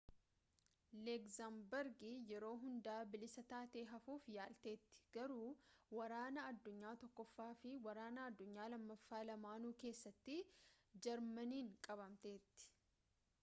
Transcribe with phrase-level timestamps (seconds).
[1.07, 5.51] legzamburgi yeroo hundaa bilisa taatee hafuuf yaalteetti garuu
[5.99, 10.39] waraana addunyaa tokkoffaa fi waraana addunyaa lammaffaa lamaanuu keessatti
[11.07, 12.71] jarmaniin qabamteetti